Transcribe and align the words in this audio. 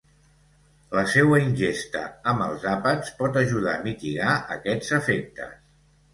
La 0.99 1.03
seua 1.11 1.37
ingesta 1.41 2.01
amb 2.31 2.45
els 2.47 2.65
àpats 2.73 3.13
pot 3.21 3.39
ajudar 3.43 3.75
a 3.75 3.83
mitigar 3.91 4.41
aquests 4.59 4.99
efectes. 5.01 5.55